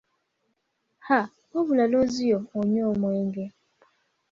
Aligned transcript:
Ha! 1.07 1.19
Wabula 1.53 1.85
looziyo 1.91 2.37
onywa 2.59 2.83
omwenge. 2.93 3.45